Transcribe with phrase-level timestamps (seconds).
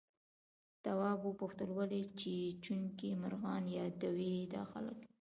[0.83, 4.99] تواب وپوښتل ولې چیچونکي مرغان يادوي دا خلک؟